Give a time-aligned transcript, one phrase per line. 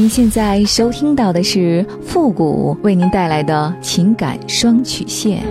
[0.00, 5.42] 您现在收听到的是复古为您带来的情感双曲线。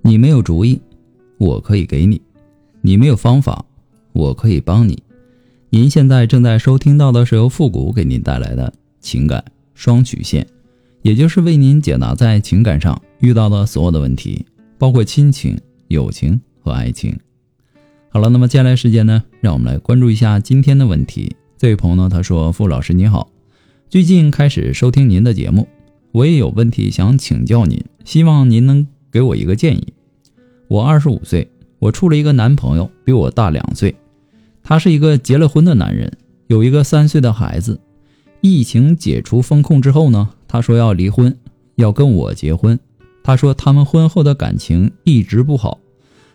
[0.00, 0.82] 你没有主意，
[1.38, 2.20] 我可以给你；
[2.80, 3.64] 你没有方法，
[4.12, 5.00] 我可以帮你。
[5.70, 9.44] 您现在正在收听到的是由复古给您带来的情感
[9.74, 10.44] 双曲线，
[11.02, 14.44] 也就是为您解答在情感上遇到的所有的问题，
[14.76, 15.58] 包括亲情、
[15.88, 17.18] 友情和爱情。
[18.10, 21.34] 好了，那么接下来时间呢，让我们来关注一下今天的问题。
[21.56, 23.30] 这位朋友呢，他说：“傅老师你好，
[23.88, 25.66] 最近开始收听您的节目，
[26.10, 29.92] 我也有问题想请教您，希望您能。”给我一个建议，
[30.68, 31.46] 我二十五岁，
[31.78, 33.94] 我处了一个男朋友，比我大两岁，
[34.62, 36.10] 他是一个结了婚的男人，
[36.46, 37.78] 有一个三岁的孩子。
[38.40, 41.36] 疫情解除封控之后呢，他说要离婚，
[41.74, 42.80] 要跟我结婚。
[43.22, 45.78] 他说他们婚后的感情一直不好，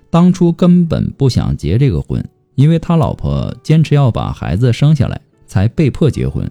[0.10, 2.24] 当初根本不想结这个婚，
[2.56, 6.50] 因为他老婆坚持要把孩子生下来，才被迫结婚。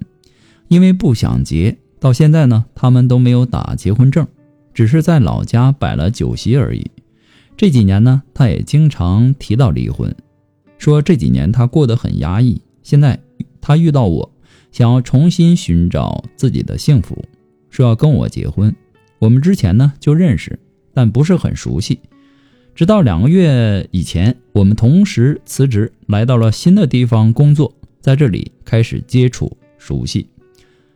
[0.69, 4.27] 因为不想结，到现在呢，他们都没有打结婚证。
[4.75, 6.85] 只是在老家摆了酒席而已。
[7.57, 10.15] 这几年呢，他也经常提到离婚，
[10.77, 12.61] 说这几年他过得很压抑。
[12.83, 13.19] 现在
[13.63, 14.31] 他遇到我，
[14.71, 17.25] 想要重新寻找自己的幸福，
[17.71, 18.77] 说要跟我结婚。
[19.19, 20.59] 我们之前呢就认识，
[20.93, 22.01] 但不是很熟悉。
[22.75, 30.29] 直到两个月以前，我们同时辞职来到了新的地方工作，在这里开始接触熟悉。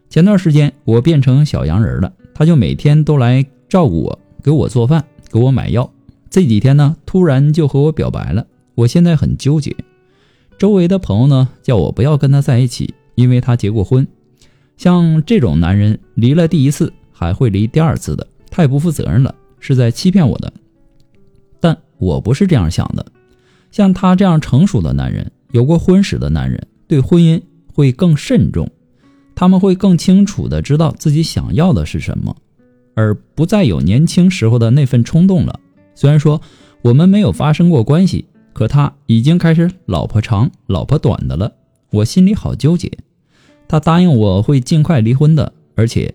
[0.08, 3.46] 前段时间我变成小洋人了，他就每天都来。
[3.70, 5.88] 照顾我，给我做饭，给我买药。
[6.28, 8.44] 这几天呢，突然就和我表白了。
[8.74, 9.76] 我现在很纠结。
[10.58, 14.04] 周围的朋友呢，叫我不要跟他在一起，因为他结过婚。
[14.76, 20.50] 像这种男人，离了第一次还会离第二次的，太不负责任了，是在欺骗我的。
[21.60, 23.04] 但我不是这样想的。
[23.70, 27.38] 像他这样成熟的男人，有过婚史的男人，对婚姻
[27.74, 28.70] 会更慎重，
[29.34, 32.34] 他们会更清楚的知道自己想要的是什么。
[32.94, 35.60] 而不再有年轻时候的那份冲动了。
[35.94, 36.40] 虽然说
[36.80, 41.52] 我们没有发生过关系，可他已经开始老婆长老婆短的了，
[41.90, 42.90] 我心里好纠结。
[43.68, 46.14] 他答应我会尽快离婚的，而且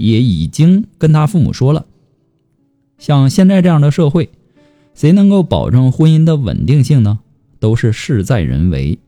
[0.00, 1.86] 也已经跟他父母说了。
[2.98, 4.30] 像现在这样的社会，
[4.94, 7.20] 谁能够保证婚姻的稳定性呢？
[7.58, 8.98] 都是事在人为。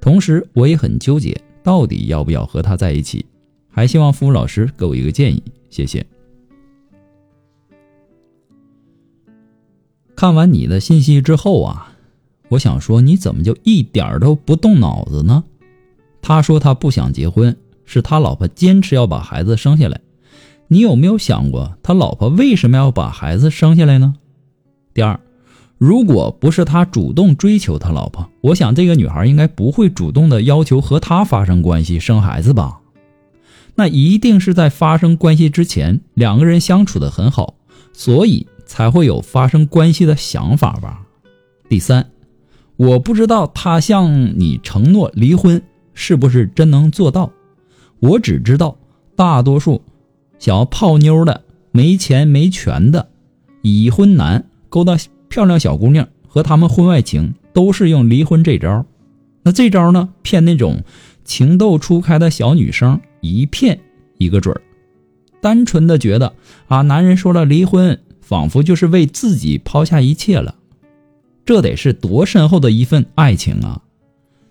[0.00, 3.24] 同时，我也很纠结，到底要不要和他在一起？
[3.70, 6.04] 还希望付老师给我一个建议，谢谢。
[10.16, 11.96] 看完你的信息之后啊，
[12.48, 15.44] 我想说，你怎么就一点都不动脑子呢？
[16.20, 20.00] 他说他不想结婚，是他老婆坚持要把孩子生下来。
[20.72, 24.14] 你有没有想过，他老婆为什么要把孩子生下来呢？
[24.94, 25.18] 第二，
[25.78, 32.80] 如果不是他主动追求他老婆，我想这个女孩应该不会主动的要求和他发生关系、生孩子吧？
[33.74, 37.54] 那一定是在发生关系之前，两个人相处的很好，
[37.92, 38.46] 所以。
[38.70, 41.02] 才会有发生关系的想法吧。
[41.68, 42.08] 第三，
[42.76, 45.60] 我不知道他向你承诺离婚
[45.92, 47.32] 是不是真能做到。
[47.98, 48.76] 我只知道，
[49.16, 49.82] 大多数
[50.40, 53.10] 想要泡妞的、没钱没权的
[53.62, 54.96] 已婚男勾搭
[55.28, 58.84] 漂亮小姑娘和他们婚外情，都是用离婚这招。
[59.44, 60.82] 那这招呢，骗那种
[61.24, 63.78] 情窦初开的小女生，一骗
[64.18, 64.60] 一个准儿。
[65.40, 66.34] 单纯的觉得
[66.66, 68.00] 啊，男人说了离婚。
[68.20, 70.54] 仿佛就是为自己抛下一切了，
[71.44, 73.82] 这得是多深厚的一份爱情啊！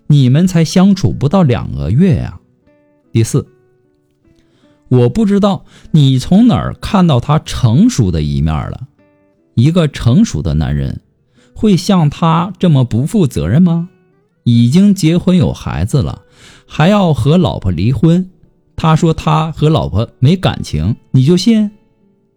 [0.06, 2.38] 你们才相处不到两个月呀。
[3.10, 3.46] 第四，
[4.90, 8.88] 我不知道你从哪儿看到他成熟的一面了。
[9.54, 11.00] 一个成熟的男人
[11.54, 13.88] 会像他这么不负责任吗？
[14.44, 16.22] 已经结婚有孩子了，
[16.66, 18.30] 还要和老婆离婚？
[18.74, 21.70] 他说他和老婆没感情，你就信？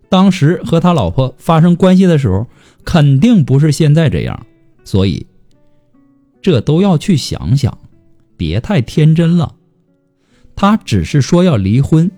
[0.10, 2.46] 当时和他老婆发生关系的时候，
[2.84, 4.46] 肯定不是现在这样，
[4.84, 5.26] 所以
[6.42, 7.76] 这都要去想想，
[8.38, 9.56] 别太天真了。
[10.56, 12.12] 他只是说要离婚，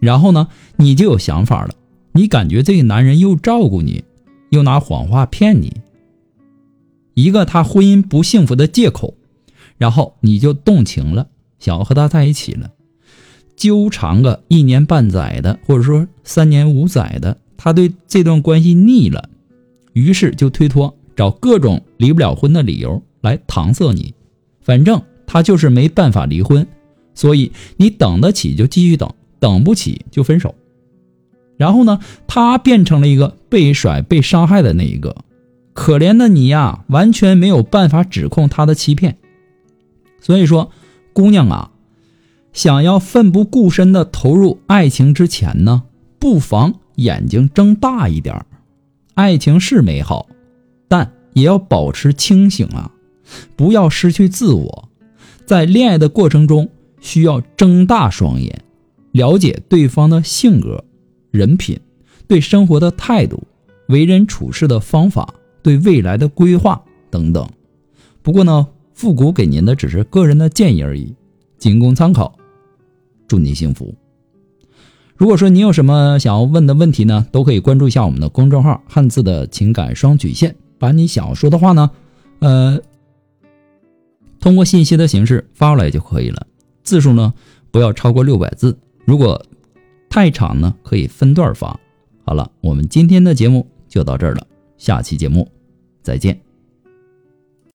[0.00, 1.74] 然后呢，你就有想法了。
[2.12, 4.02] 你感觉这个男人又照顾你，
[4.50, 5.72] 又拿谎话骗你，
[7.14, 9.14] 一个他婚姻不幸福的借口，
[9.78, 11.28] 然后你就动情了，
[11.60, 12.70] 想要和他在一起了。
[13.54, 19.28] 纠缠个一年半载的，或者说三年五载的，他对这段关系腻了，
[19.92, 24.14] 于是就推脱，找各种离不了婚的理由来搪塞你。
[24.62, 26.66] 反正他就是没办法离婚，
[27.14, 30.54] 所以你等得起就继续等， 等不起就分手。
[31.56, 31.98] 然后呢，
[32.28, 35.16] 他变成了一个被甩、被伤害的那一个。
[35.72, 39.18] 可怜的你呀，完全没有办法指控他的欺骗。
[40.20, 40.70] 所以说，
[41.12, 41.70] 姑娘啊，
[42.52, 45.84] 想要奋不顾身的投入爱情之前呢，
[46.18, 48.44] 不妨眼睛睁大一点
[49.14, 50.26] 爱情是美好，
[50.88, 52.90] 但也要保持清醒啊，
[53.56, 54.88] 不要失去自我。
[55.46, 56.68] 在恋爱的过程中，
[57.00, 58.62] 需要睁大双眼，
[59.12, 60.84] 了解对方的性格、
[61.30, 61.78] 人品、
[62.26, 63.42] 对生活的态度、
[63.88, 65.34] 为人处事的方法。
[65.62, 67.46] 对未来的规划等等，
[68.22, 71.14] 不过呢，复古给您的只是个人的建议而已，
[71.58, 72.34] 仅供参考。
[73.28, 73.94] 祝您幸福。
[75.18, 81.90] 如果说您有什么想要问的问题呢，都可以关注一下我们的公众号“汉字的情感双曲线”，把你想要说的话呢，
[82.38, 82.80] 呃，
[84.40, 86.46] 通过信息的形式发过来就可以了。
[86.82, 87.34] 字数呢，
[87.70, 88.78] 不要超过六百字。
[89.10, 89.44] 如果
[90.08, 91.76] 太长呢，可以分段发。
[92.24, 94.46] 好了，我们今天的节目就到这儿了。
[94.78, 95.50] 下期节目，
[96.00, 96.40] 再见。